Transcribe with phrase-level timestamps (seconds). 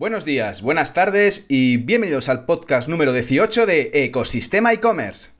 [0.00, 5.32] Buenos días, buenas tardes y bienvenidos al podcast número 18 de Ecosistema e-commerce.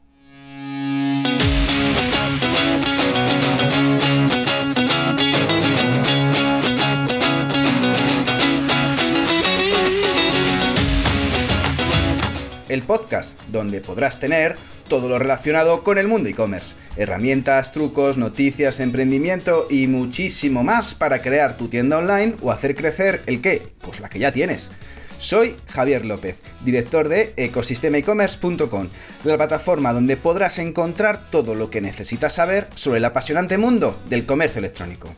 [12.69, 14.57] El podcast donde podrás tener
[14.91, 16.77] todo lo relacionado con el mundo e-commerce.
[16.96, 23.22] Herramientas, trucos, noticias, emprendimiento y muchísimo más para crear tu tienda online o hacer crecer
[23.25, 24.72] el qué, pues la que ya tienes.
[25.16, 28.89] Soy Javier López, director de ecosistemaecommerce.com,
[29.25, 34.26] la plataforma donde podrás encontrar todo lo que necesitas saber sobre el apasionante mundo del
[34.26, 35.09] comercio electrónico.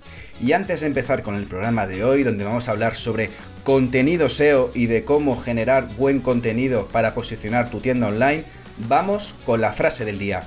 [0.40, 3.30] Y antes de empezar con el programa de hoy, donde vamos a hablar sobre
[3.62, 8.44] contenido SEO y de cómo generar buen contenido para posicionar tu tienda online,
[8.78, 10.44] Vamos con la frase del día.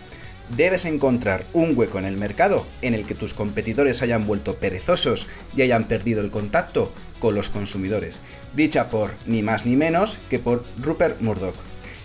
[0.56, 5.28] Debes encontrar un hueco en el mercado en el que tus competidores hayan vuelto perezosos
[5.56, 8.22] y hayan perdido el contacto con los consumidores.
[8.56, 11.56] Dicha por ni más ni menos que por Rupert Murdoch.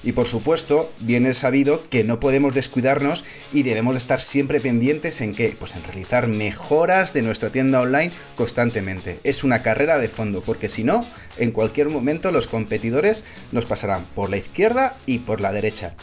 [0.02, 5.34] Y por supuesto, bien sabido que no podemos descuidarnos y debemos estar siempre pendientes en
[5.34, 5.54] qué?
[5.58, 9.18] Pues en realizar mejoras de nuestra tienda online constantemente.
[9.24, 14.06] Es una carrera de fondo, porque si no, en cualquier momento los competidores nos pasarán
[14.14, 15.94] por la izquierda y por la derecha.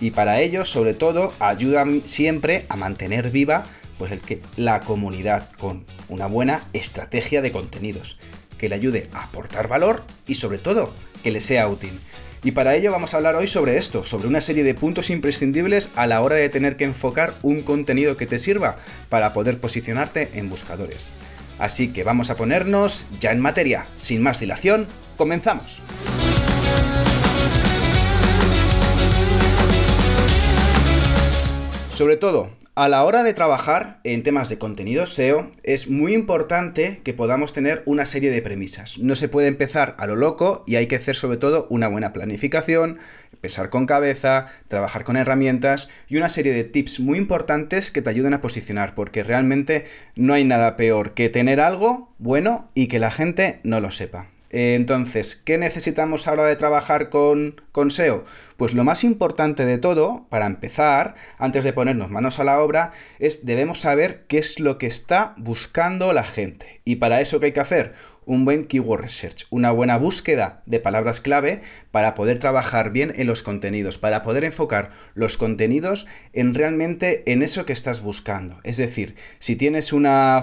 [0.00, 3.64] Y para ello, sobre todo, ayudan siempre a mantener viva
[3.98, 8.18] pues el que la comunidad con una buena estrategia de contenidos
[8.58, 11.98] que le ayude a aportar valor y sobre todo que le sea útil.
[12.46, 15.90] Y para ello vamos a hablar hoy sobre esto, sobre una serie de puntos imprescindibles
[15.96, 18.76] a la hora de tener que enfocar un contenido que te sirva
[19.08, 21.10] para poder posicionarte en buscadores.
[21.58, 23.88] Así que vamos a ponernos ya en materia.
[23.96, 24.86] Sin más dilación,
[25.16, 25.82] comenzamos.
[31.90, 37.00] Sobre todo, a la hora de trabajar en temas de contenido SEO, es muy importante
[37.02, 38.98] que podamos tener una serie de premisas.
[38.98, 42.12] No se puede empezar a lo loco y hay que hacer sobre todo una buena
[42.12, 42.98] planificación,
[43.40, 48.10] pesar con cabeza, trabajar con herramientas y una serie de tips muy importantes que te
[48.10, 52.98] ayuden a posicionar, porque realmente no hay nada peor que tener algo bueno y que
[52.98, 54.28] la gente no lo sepa.
[54.50, 58.24] Entonces, ¿qué necesitamos ahora de trabajar con, con, SEO?
[58.56, 62.92] Pues lo más importante de todo, para empezar, antes de ponernos manos a la obra,
[63.18, 66.80] es debemos saber qué es lo que está buscando la gente.
[66.84, 67.94] Y para eso, ¿qué hay que hacer?
[68.24, 73.26] Un buen keyword research, una buena búsqueda de palabras clave para poder trabajar bien en
[73.26, 78.58] los contenidos, para poder enfocar los contenidos en realmente en eso que estás buscando.
[78.62, 80.42] Es decir, si tienes una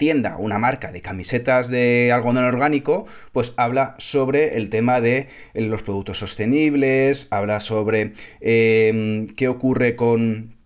[0.00, 5.60] tienda, una marca de camisetas de algodón orgánico, pues habla sobre el tema de eh,
[5.60, 10.58] los productos sostenibles, habla sobre em, qué ocurre con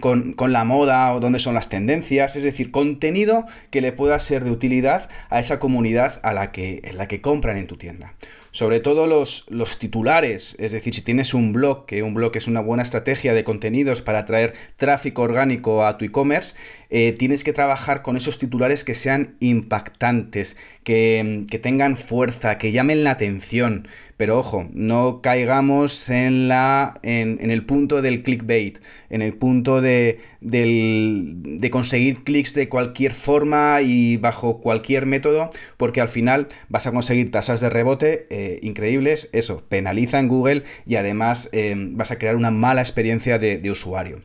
[0.00, 4.42] con, la moda o dónde son las tendencias, es decir, contenido que le pueda ser
[4.42, 8.14] de utilidad a esa comunidad a la que, la que compran en tu tienda
[8.52, 12.46] sobre todo los, los, titulares, es decir, si tienes un blog, que un blog es
[12.46, 16.54] una buena estrategia de contenidos para atraer tráfico orgánico a tu e-commerce,
[16.90, 23.04] eh, tienes que trabajar con esos titulares que sean impactantes, que, tengan fuerza, que llamen
[23.04, 23.88] la atención.
[24.18, 30.20] Pero ojo, no caigamos en, la, en, el punto del clickbait, en el punto de,
[30.40, 35.48] de conseguir clics de cualquier forma y bajo cualquier método,
[35.78, 40.62] porque al final vas a conseguir tasas de rebote eh, increíbles, eso, penaliza en Google
[40.86, 44.20] y además eh, vas a crear una mala experiencia de, de usuario.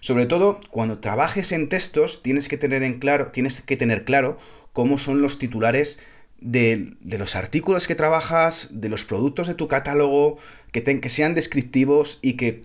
[0.00, 4.36] Sobre todo, cuando trabajes en textos, tienes que tener en claro, tienes que tener claro
[4.72, 6.00] cómo son los titulares
[6.42, 10.38] de, los artículos que trabajas, de los productos de tu catálogo,
[10.72, 12.64] que, que sean descriptivos y que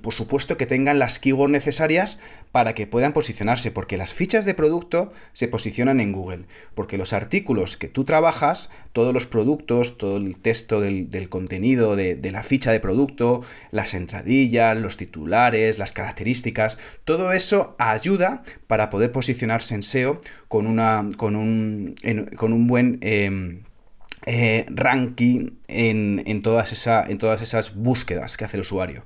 [0.00, 2.18] por supuesto que tengan las keywords necesarias
[2.52, 6.44] para que puedan posicionarse, porque las fichas de producto se posicionan en Google,
[6.74, 12.30] porque los artículos que tú trabajas, todos los productos, todo el texto del, contenido de,
[12.30, 19.12] la ficha de producto, las entradillas, los titulares, las características, todo eso ayuda para poder
[19.12, 21.94] posicionarse en SEO con, una, con, un,
[22.36, 22.98] con un buen...
[23.02, 23.62] Em,
[24.26, 29.04] eh, ranking en, todas esa, en todas esas búsquedas que hace el usuario.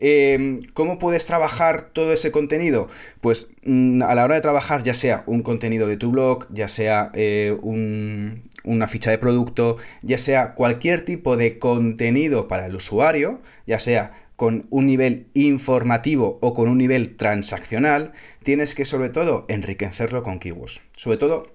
[0.00, 2.88] Em, ¿Cómo puedes trabajar todo ese contenido?
[3.20, 6.68] Pues mm, a la hora de trabajar, ya sea un contenido de tu blog, ya
[6.68, 13.40] sea eh, una ficha de producto, ya sea cualquier tipo de contenido para el usuario,
[13.66, 18.12] ya sea con un nivel informativo o con un nivel transaccional,
[18.42, 20.80] tienes que sobre todo enriquecerlo con keywords.
[20.96, 21.54] Sobre todo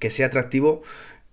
[0.00, 0.82] que sea atractivo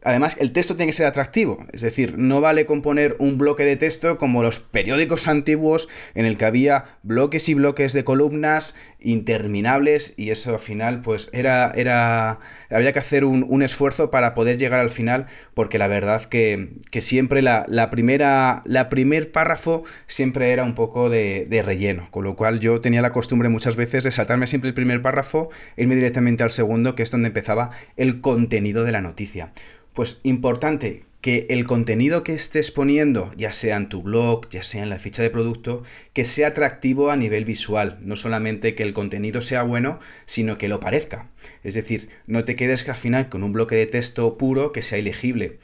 [0.03, 3.75] Además, el texto tiene que ser atractivo, es decir, no vale componer un bloque de
[3.75, 10.13] texto como los periódicos antiguos en el que había bloques y bloques de columnas interminables
[10.17, 14.79] y eso al final pues era, era había que hacer un, esfuerzo para poder llegar
[14.79, 16.69] al final porque la verdad que,
[16.99, 22.35] siempre la, primera la primer párrafo siempre era un poco de, de, relleno con lo
[22.35, 25.95] cual yo tenía la costumbre muchas veces de saltarme siempre el primer párrafo e irme
[25.95, 29.51] directamente al segundo que es donde empezaba el contenido de la noticia.
[29.93, 34.83] Pues importante que el contenido que estés poniendo, ya sea en tu blog, ya sea
[34.83, 35.83] en la ficha de producto,
[36.13, 37.98] que sea atractivo a nivel visual.
[38.01, 41.30] No solamente que el contenido sea bueno, sino que lo parezca.
[41.63, 44.98] Es decir, no te quedes al final con un bloque de texto puro que sea
[44.98, 45.57] ilegible.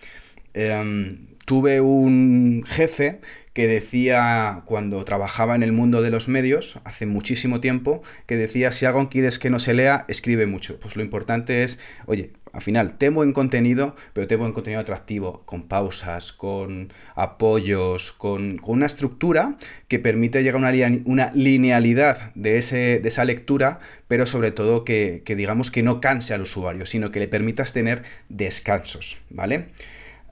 [0.54, 3.20] Em, tuve un jefe
[3.56, 8.74] que decía cuando trabajaba en el mundo de los medios, hace muchísimo tiempo, que decía,
[8.74, 10.78] si algo quieres que no se lea, escribe mucho.
[10.78, 15.44] Pues lo importante es, oye, al final, temo en contenido, pero temo en contenido atractivo,
[15.46, 19.56] con pausas, con apoyos, con, una estructura
[19.88, 23.80] que permite llegar a una, una linealidad de, ese, de, esa lectura,
[24.10, 27.72] pero sobre todo que, que digamos que no canse al usuario, sino que le permitas
[27.72, 29.68] tener descansos, ¿vale?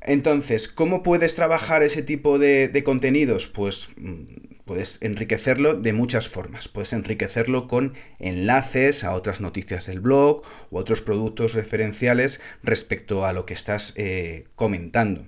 [0.06, 3.48] Entonces, ¿cómo puedes trabajar ese tipo de, contenidos?
[3.48, 4.24] Pues mm,
[4.66, 6.68] puedes enriquecerlo de muchas formas.
[6.68, 13.34] Puedes enriquecerlo con enlaces a otras noticias del blog u otros productos referenciales respecto a
[13.34, 15.26] lo que estás eh, comentando.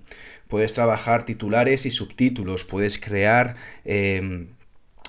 [0.48, 2.66] Puedes trabajar titulares y subtítulos.
[2.66, 3.56] Puedes crear...
[3.86, 4.50] Em,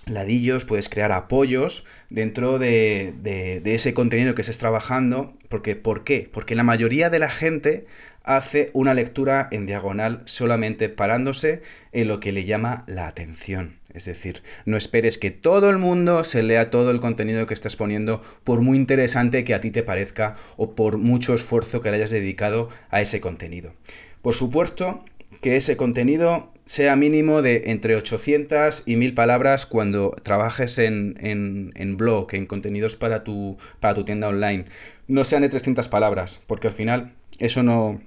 [0.06, 5.34] ladillos, puedes crear apoyos dentro de, de, ese contenido que estés trabajando.
[5.48, 6.30] Porque, ¿Por qué?
[6.32, 7.86] Porque la mayoría de la gente
[8.26, 11.62] hace una lectura en diagonal solamente parándose
[11.92, 13.78] en lo que le llama la atención.
[13.94, 17.76] Es decir, no esperes que todo el mundo se lea todo el contenido que estás
[17.76, 21.96] poniendo, por muy interesante que a ti te parezca o por mucho esfuerzo que le
[21.96, 23.72] hayas dedicado a ese contenido.
[24.20, 25.02] Por supuesto
[25.40, 31.96] que ese contenido sea mínimo de entre 800 y 1000 palabras cuando trabajes en, en,
[31.96, 34.66] blog, en contenidos para tu, para tu tienda online.
[35.06, 38.00] No sean de 300 palabras, porque al final eso no,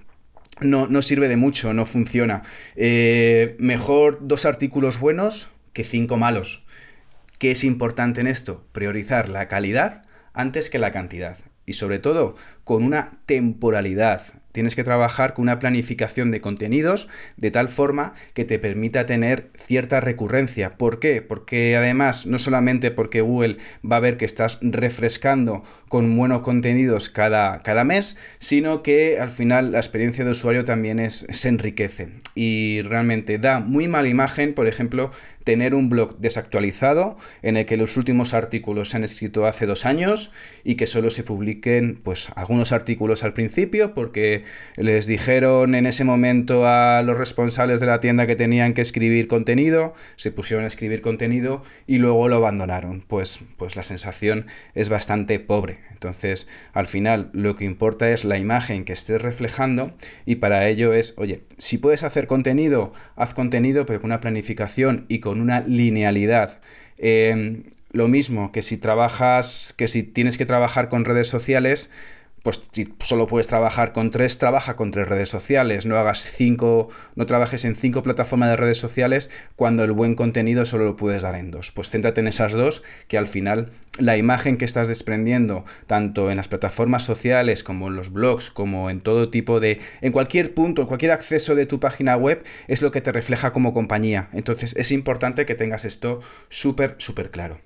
[0.62, 2.42] no, sirve de mucho, no funciona.
[2.76, 6.66] Eh, mejor dos artículos buenos que cinco malos.
[7.38, 8.66] ¿Qué es importante en esto?
[8.72, 10.04] Priorizar la calidad
[10.34, 11.38] antes que la cantidad.
[11.66, 14.22] Y sobre todo, con una temporalidad.
[14.52, 19.50] Tienes que trabajar con una planificación de contenidos de tal forma que te permita tener
[19.56, 20.72] cierta recurrencia.
[20.72, 21.22] ¿Por qué?
[21.22, 23.58] Porque además, no solamente porque Google
[23.90, 29.30] va a ver que estás refrescando con buenos contenidos cada, cada mes, sino que al
[29.30, 32.10] final la experiencia de usuario también es, se enriquece.
[32.36, 35.12] Y realmente da muy mala imagen, por ejemplo,
[35.50, 39.84] tener un blog desactualizado en el que los últimos artículos se han escrito hace dos
[39.88, 40.32] años
[40.64, 44.44] y que solo se publiquen pues algunos artículos al principio porque
[44.76, 49.26] les dijeron en ese momento a los responsables de la tienda que tenían que escribir
[49.26, 53.02] contenido, se pusieron a escribir contenido y luego lo abandonaron.
[53.08, 54.46] Pues, pues la sensación
[54.76, 55.80] es bastante pobre.
[55.94, 59.94] Entonces, al final, lo que importa es la imagen que estés reflejando
[60.28, 65.06] y para ello es, oye, si puedes hacer contenido, haz contenido, pero con una planificación
[65.10, 66.60] y con una linealidad.
[66.98, 71.90] Eh, lo mismo que si trabajas, que si tienes que trabajar con redes sociales,
[72.44, 76.90] pues si solo puedes trabajar con tres, trabaja con tres redes sociales, no hagas cinco,
[77.16, 81.24] no trabajes en cinco plataformas de redes sociales cuando el buen contenido solo lo puedes
[81.24, 81.72] dar en dos.
[81.72, 86.38] Pues céntrate en esas dos, que al final la imagen que estás desprendiendo, tanto en
[86.38, 90.82] las plataformas sociales como en los blogs, como en todo tipo de, en cualquier punto,
[90.82, 94.30] en cualquier acceso de tu página web, es lo que te refleja como compañía.
[94.34, 97.60] Entonces es importante que tengas esto súper, súper claro.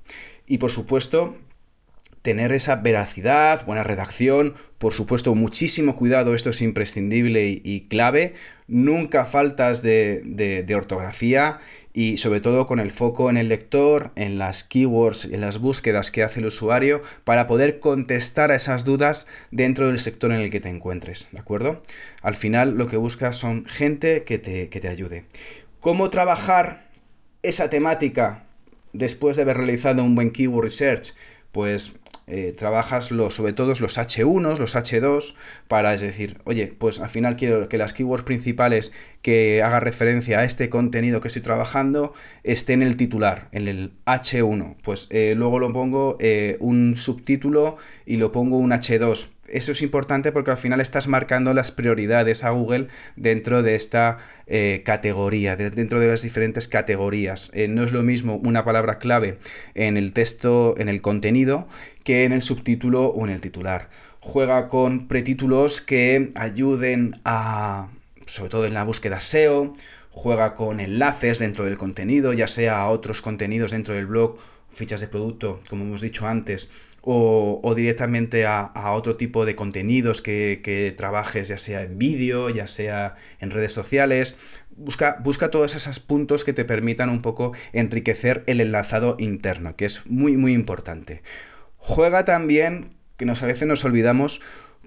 [0.48, 1.36] Y por supuesto,
[2.24, 8.34] tener esa veracidad, buena redacción, por supuesto muchísimo cuidado, esto es imprescindible y, clave,
[8.68, 11.60] nunca faltas de, ortografía
[11.92, 16.12] y sobre todo con el foco en el lector, en las keywords, en las búsquedas
[16.12, 20.50] que hace el usuario para poder contestar a esas dudas dentro del sector en el
[20.50, 21.82] que te encuentres, ¿de acuerdo?
[22.22, 25.26] Al final lo que buscas son gente que te, que te ayude.
[25.82, 26.88] ¿Cómo trabajar
[27.44, 28.46] esa temática
[28.94, 31.14] después de haber realizado un buen keyword research?
[31.52, 31.94] Pues
[32.28, 35.36] eh, trabajas los, sobre todo los H1, los H2,
[35.68, 40.40] para es decir, oye, pues al final quiero que las keywords principales que haga referencia
[40.40, 42.14] a este contenido que estoy trabajando
[42.44, 44.76] esté en el titular, en el H1.
[44.84, 49.82] Pues eh, luego lo pongo eh, un subtítulo y lo pongo un H2 eso es
[49.82, 54.18] importante porque al final estás marcando las prioridades a Google dentro de esta
[54.48, 57.52] eh, categoría, dentro de las diferentes categorías.
[57.54, 59.38] Eh, no es lo mismo una palabra clave
[59.76, 61.68] en el texto, en el contenido,
[62.04, 63.90] que en el subtítulo o en el titular.
[64.20, 67.90] Juega con pretítulos que ayuden a,
[68.26, 69.74] sobre todo en la búsqueda SEO,
[70.12, 74.38] juega con enlaces dentro del contenido, ya sea a otros contenidos dentro del blog
[74.70, 76.70] fichas de producto, como hemos dicho antes,
[77.06, 83.16] o, directamente a, otro tipo de contenidos que, trabajes, ya sea en vídeo, ya sea
[83.40, 84.38] en redes sociales.
[84.76, 89.86] Busca, busca todos esos puntos que te permitan un poco enriquecer el enlazado interno, que
[89.86, 91.22] es muy, muy importante.
[91.78, 94.42] Juega también, que nos, a veces nos olvidamos,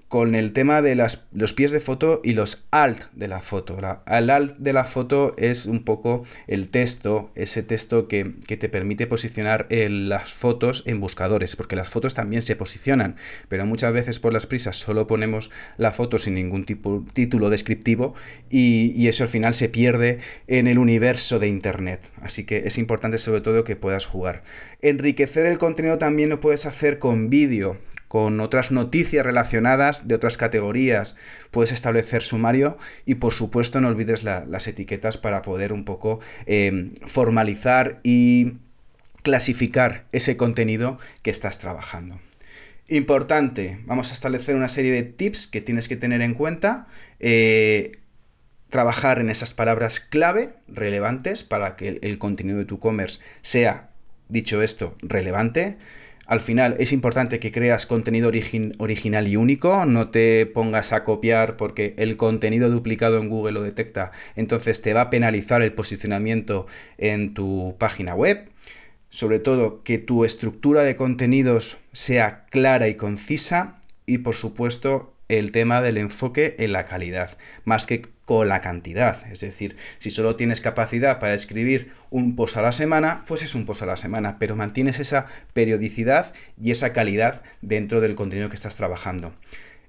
[0.07, 3.77] con el tema de las, los pies de foto y los alt de la foto.
[4.07, 9.07] el alt de la foto es un poco el texto, ese texto que, te permite
[9.07, 13.17] posicionar las fotos en buscadores, porque las fotos también se posicionan,
[13.49, 18.15] pero muchas veces por las prisas solo ponemos la foto sin ningún tipo, título descriptivo
[18.49, 22.11] y, y eso al final se pierde en el universo de Internet.
[22.21, 24.43] Así que es importante sobre todo que puedas jugar.
[24.81, 30.37] Enriquecer el contenido también lo puedes hacer con vídeo con otras noticias relacionadas de otras
[30.37, 31.15] categorías.
[31.51, 36.91] Puedes establecer sumario y por supuesto no olvides las etiquetas para poder un poco eh,
[37.05, 38.57] formalizar y
[39.23, 42.19] clasificar ese contenido que estás trabajando.
[42.87, 46.87] Importante, vamos a establecer una serie de tips que tienes que tener en cuenta.
[47.19, 47.99] Eh,
[48.69, 53.89] trabajar en esas palabras clave relevantes para que el contenido de tu e-commerce sea,
[54.29, 55.77] dicho esto, relevante
[56.27, 58.29] al final es importante que creas contenido
[58.77, 63.63] original y único, no te pongas a copiar porque el contenido duplicado en Google lo
[63.63, 66.67] detecta, entonces te va a penalizar el posicionamiento
[66.97, 68.49] en tu página web.
[69.09, 73.79] Sobre todo que tu estructura de contenidos sea clara y concisa.
[74.05, 79.25] Y por supuesto el tema del enfoque en la calidad, más que con la cantidad.
[79.31, 83.55] Es decir, si solo tienes capacidad para escribir un post a la semana, pues es
[83.55, 88.49] un post a la semana, pero mantienes esa periodicidad y esa calidad dentro del contenido
[88.49, 89.33] que estás trabajando.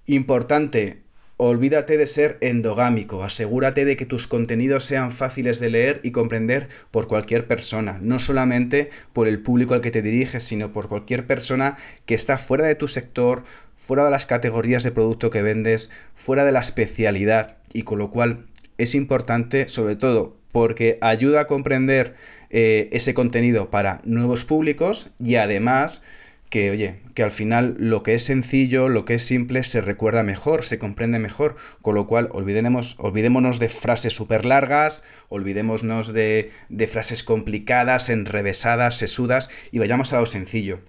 [0.06, 1.02] Importante,
[1.40, 6.68] Olvídate de ser endogámico, asegúrate de que tus contenidos sean fáciles de leer y comprender
[6.90, 11.28] por cualquier persona, no solamente por el público al que te diriges, sino por cualquier
[11.28, 11.76] persona
[12.06, 13.44] que está fuera de tu sector,
[13.76, 18.10] fuera de las categorías de producto que vendes, fuera de la especialidad y con lo
[18.10, 18.46] cual
[18.78, 22.14] es importante sobre todo porque ayuda a comprender
[22.50, 26.02] eh, ese contenido para nuevos públicos y además
[26.50, 30.22] que, oye, que al final lo que es sencillo, lo que es simple, se recuerda
[30.22, 36.50] mejor, se comprende mejor, con lo cual olvidemos, olvidémonos de frases súper largas, olvidémonos de,
[36.70, 40.80] de frases complicadas, enrevesadas, sesudas, y vayamos a lo sencillo.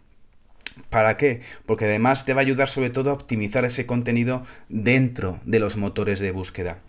[0.89, 1.41] ¿Para qué?
[1.65, 5.77] Porque además te va a ayudar sobre todo a optimizar ese contenido dentro de los
[5.77, 6.79] motores de búsqueda.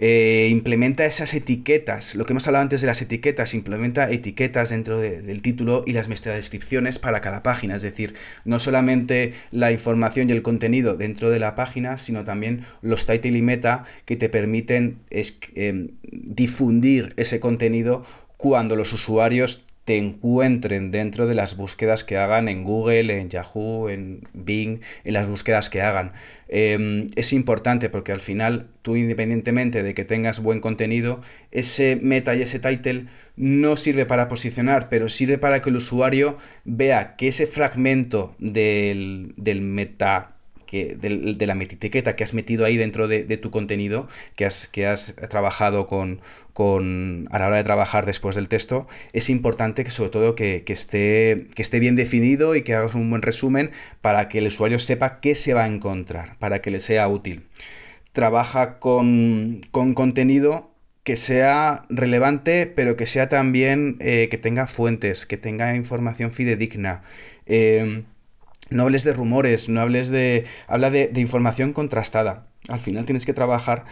[0.00, 5.00] Eh, implementa esas etiquetas, lo que hemos hablado antes de las etiquetas, implementa etiquetas dentro
[5.00, 8.14] del título y las descripciones para cada página, es decir,
[8.44, 13.38] no solamente la información y el contenido dentro de la página, sino también los title
[13.38, 18.04] y meta que te permiten em, difundir ese contenido
[18.36, 23.88] cuando los usuarios te encuentren dentro de las búsquedas que hagan en Google, en Yahoo,
[23.88, 26.12] en Bing, en las búsquedas que hagan.
[26.46, 32.34] Em, es importante porque al final tú independientemente de que tengas buen contenido, ese meta
[32.34, 37.28] y ese title no sirve para posicionar, pero sirve para que el usuario vea que
[37.28, 40.37] ese fragmento del, del meta
[40.68, 44.06] que, de, la etiqueta que has metido ahí dentro de, tu contenido,
[44.36, 46.20] que has, que has trabajado con,
[46.52, 50.62] con, a la hora de trabajar después del texto, es importante que sobre todo que,
[50.66, 53.70] esté, que esté bien definido y que hagas un buen resumen
[54.02, 57.46] para que el usuario sepa qué se va a encontrar, para que le sea útil.
[58.12, 60.70] Trabaja con, contenido
[61.02, 67.00] que sea relevante, pero que sea también eh, que tenga fuentes, que tenga información fidedigna.
[67.46, 68.04] Eh,
[68.70, 70.44] no hables de rumores, no hables de...
[70.66, 72.46] Habla de, información contrastada.
[72.68, 73.84] Al final tienes que trabajar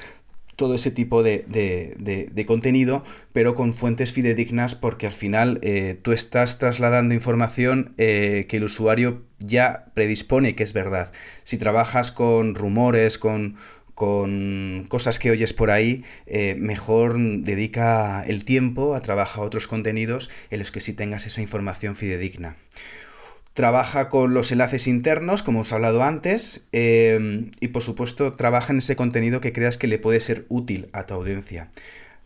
[0.56, 6.12] todo ese tipo de, de, contenido, pero con fuentes fidedignas, porque al final eh, tú
[6.12, 11.12] estás trasladando información eh, que el usuario ya predispone que es verdad.
[11.42, 13.56] Si trabajas con rumores, con,
[13.94, 20.30] con cosas que oyes por ahí, eh, mejor dedica el tiempo a trabajar otros contenidos
[20.50, 22.56] en los que sí tengas esa información fidedigna.
[23.56, 28.74] Trabaja con los enlaces internos, como os he hablado antes, em, y por supuesto trabaja
[28.74, 31.70] en ese contenido que creas que le puede ser útil a tu audiencia.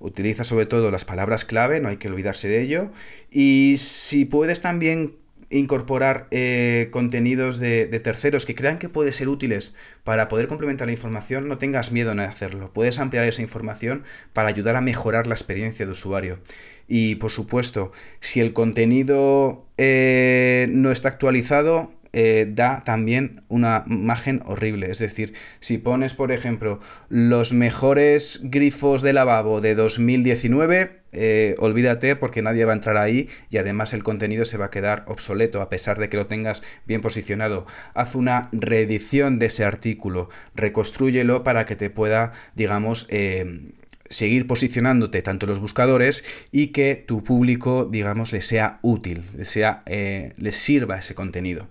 [0.00, 2.90] Utiliza sobre todo las palabras clave, no hay que olvidarse de ello.
[3.30, 5.19] Y si puedes también
[5.50, 10.92] incorporar eh, contenidos de, terceros que crean que pueden ser útiles para poder complementar la
[10.92, 12.72] información, no tengas miedo en hacerlo.
[12.72, 16.38] Puedes ampliar esa información para ayudar a mejorar la experiencia de usuario.
[16.86, 24.42] Y por supuesto, si el contenido eh, no está actualizado, eh, da también una imagen
[24.46, 24.90] horrible.
[24.90, 32.14] Es decir, si pones, por ejemplo, los mejores grifos de lavabo de 2019, eh, olvídate
[32.14, 35.60] porque nadie va a entrar ahí y además el contenido se va a quedar obsoleto
[35.60, 37.66] a pesar de que lo tengas bien posicionado.
[37.94, 43.72] Haz una reedición de ese artículo, reconstrúyelo para que te pueda, digamos, eh,
[44.10, 49.82] seguir posicionándote tanto los buscadores y que tu público, digamos, le sea útil, le, sea,
[49.86, 51.68] eh, les sirva ese contenido.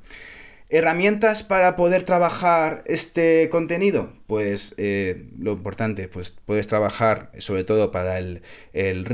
[0.71, 4.13] ¿Herramientas para poder trabajar este contenido?
[4.27, 9.07] Pues eh, lo importante, pues puedes trabajar sobre todo para el, el,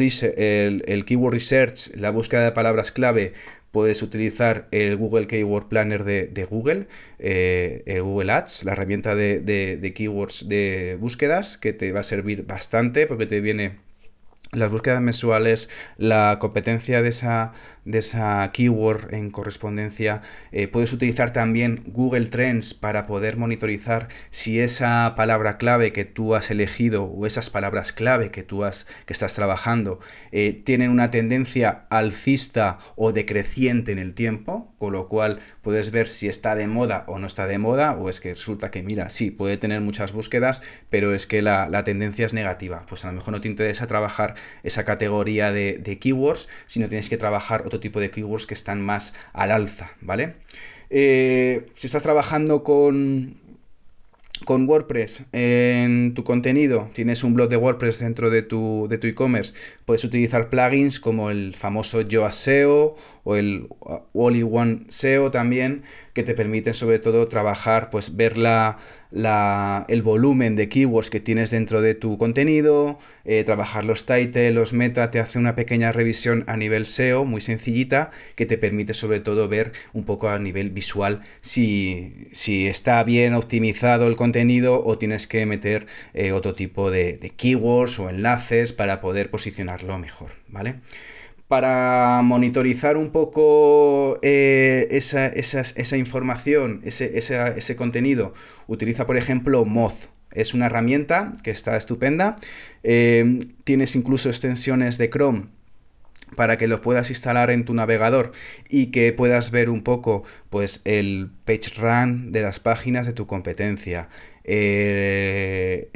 [0.86, 3.32] el, keyword research, la búsqueda de palabras clave,
[3.72, 6.88] puedes utilizar el Google Keyword Planner de, Google,
[7.20, 12.46] eh, Google Ads, la herramienta de, de, keywords de búsquedas, que te va a servir
[12.46, 13.78] bastante porque te viene
[14.56, 20.22] las búsquedas mensuales, la competencia de esa, de esa keyword en correspondencia.
[20.52, 26.36] Eh, puedes utilizar también Google Trends para poder monitorizar si esa palabra clave que tú
[26.36, 30.00] has elegido o esas palabras clave que tú has, que estás trabajando
[30.32, 36.08] eh, tienen una tendencia alcista o decreciente en el tiempo, con lo cual puedes ver
[36.08, 39.10] si está de moda o no está de moda, o es que resulta que, mira,
[39.10, 42.84] sí, puede tener muchas búsquedas, pero es que la, la tendencia es negativa.
[42.88, 47.18] Pues a lo mejor no te interesa trabajar esa categoría de, keywords, sino tienes que
[47.18, 50.36] trabajar otro tipo de keywords que están más al alza, ¿vale?
[50.90, 53.38] Eh, si estás trabajando con,
[54.44, 59.54] con WordPress en tu contenido, tienes un blog de WordPress dentro de tu de e-commerce,
[59.86, 63.68] puedes utilizar plugins como el famoso Yoast SEO o el
[64.14, 65.84] All One SEO también,
[66.16, 68.78] que te permiten sobre todo trabajar, pues ver la,
[69.90, 74.72] el volumen de keywords que tienes dentro de tu contenido, eh, trabajar los titles, los
[74.72, 79.20] meta, te hace una pequeña revisión a nivel SEO muy sencillita que te permite sobre
[79.20, 84.98] todo ver un poco a nivel visual si, si está bien optimizado el contenido o
[84.98, 90.32] tienes que meter eh, otro tipo de, de keywords o enlaces para poder posicionarlo mejor,
[90.48, 90.76] ¿vale?
[91.48, 98.34] Para monitorizar un poco eh, esa, información, ese, contenido,
[98.68, 100.10] utiliza por ejemplo Moz.
[100.32, 102.36] Es una herramienta que está estupenda.
[102.84, 105.46] Eh, tienes incluso extensiones de Chrome
[106.36, 108.32] para que lo puedas instalar en tu navegador
[108.68, 113.28] y que puedas ver un poco pues el page run de las páginas de tu
[113.28, 114.10] competencia.
[114.48, 115.90] Eh,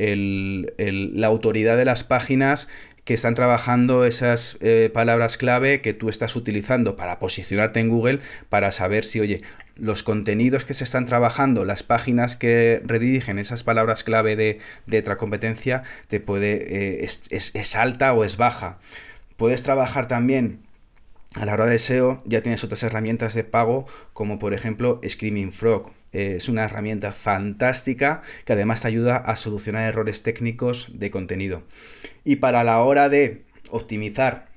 [1.14, 2.68] la autoridad de las páginas
[3.04, 8.20] que están trabajando esas eh, palabras clave que tú estás utilizando para posicionarte en Google
[8.50, 9.42] para saber si, oye,
[9.76, 15.00] los contenidos que se están trabajando, las páginas que redirigen esas palabras clave de, de
[15.00, 18.80] otra competencia, te puede, eh, es, alta o es baja.
[19.38, 20.60] Puedes trabajar también
[21.36, 25.54] a la hora de SEO ya tienes otras herramientas de pago como por ejemplo Screaming
[25.54, 31.64] Frog es una herramienta fantástica que además te ayuda a solucionar errores técnicos de contenido.
[32.24, 34.50] Y para la hora de optimizar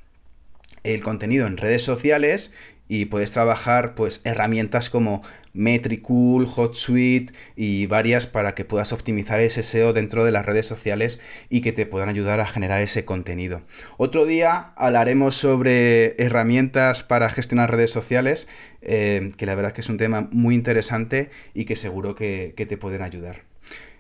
[0.85, 2.53] el contenido en redes sociales
[2.89, 5.23] y puedes trabajar pues herramientas como
[5.55, 11.21] Metricool, HotSuite y varias para que puedas optimizar ese SEO dentro de las redes sociales
[11.49, 13.63] y que te puedan ayudar a generar ese contenido.
[13.97, 18.49] Otro día hablaremos sobre herramientas para gestionar redes sociales,
[18.81, 22.55] eh, que la verdad es que es un tema muy interesante y que seguro que,
[22.57, 23.43] que te pueden ayudar.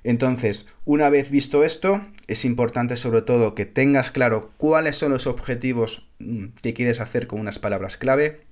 [0.04, 5.28] Entonces, una vez visto esto, es importante sobre todo que tengas claro cuáles son los
[5.28, 8.51] objetivos mm, que quieres hacer con unas palabras clave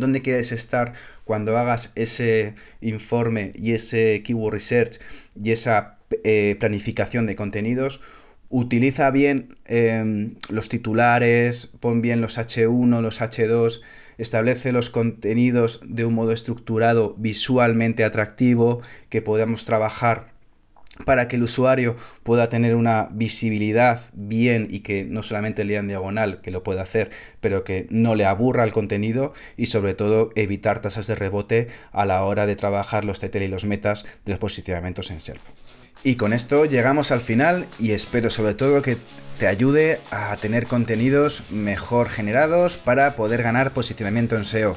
[0.00, 0.92] dónde quieres estar
[1.24, 4.98] cuando hagas ese informe y ese keyword research
[5.42, 8.00] y esa eh, planificación de contenidos.
[8.48, 13.80] Utiliza bien em, los titulares, pon bien los H1, los H2,
[14.18, 20.35] establece los contenidos de un modo estructurado, visualmente atractivo, que podamos trabajar
[21.04, 25.88] para que el usuario pueda tener una visibilidad bien y que no solamente lea en
[25.88, 30.30] diagonal, que lo pueda hacer, pero que no le aburra el contenido y sobre todo
[30.34, 34.32] evitar tasas de rebote a la hora de trabajar los TTL y los metas de
[34.32, 35.40] los posicionamientos en SERP.
[36.02, 38.98] Y con esto llegamos al final y espero sobre todo que
[39.38, 44.76] te ayude a tener contenidos mejor generados para poder ganar posicionamiento en SEO.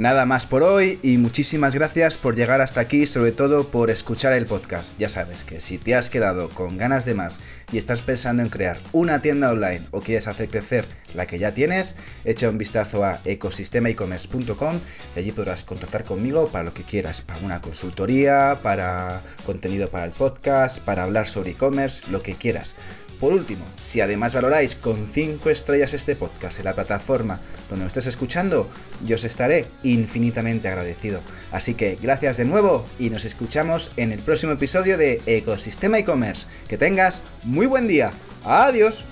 [0.00, 4.32] Nada más por hoy y muchísimas gracias por llegar hasta aquí, sobre todo por escuchar
[4.32, 4.98] el podcast.
[4.98, 8.48] Ya sabes que si te has quedado con ganas de más y estás pensando en
[8.48, 13.04] crear una tienda online o quieres hacer crecer la que ya tienes, echa un vistazo
[13.04, 14.80] a ecosistemaecommerce.com
[15.16, 20.06] y allí podrás contactar conmigo para lo que quieras, para una consultoría, para contenido para
[20.06, 22.74] el podcast, para hablar sobre e-commerce, lo que quieras
[23.20, 27.88] Por último, si además valoráis con 5 estrellas este podcast en la plataforma donde lo
[27.88, 28.68] estés escuchando,
[29.04, 31.20] yo os estaré infinitamente agradecido.
[31.52, 36.48] Así que gracias de nuevo y nos escuchamos en el próximo episodio de Ecosistema e-commerce.
[36.66, 38.10] Que tengas muy buen día.
[38.42, 39.04] Adiós.